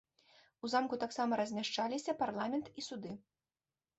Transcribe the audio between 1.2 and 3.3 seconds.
размяшчаліся парламент і суды.